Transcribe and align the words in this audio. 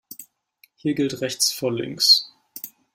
Hier 0.77 0.95
gilt 0.95 1.21
rechts 1.21 1.53
vor 1.53 1.71
links. 1.71 2.33